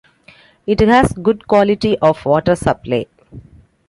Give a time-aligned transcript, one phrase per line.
[0.65, 3.05] It has good quality of Water Supply.